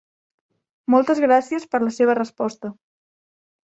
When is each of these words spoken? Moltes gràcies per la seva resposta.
Moltes 0.93 1.21
gràcies 1.25 1.67
per 1.75 1.83
la 1.85 1.93
seva 2.01 2.17
resposta. 2.21 2.73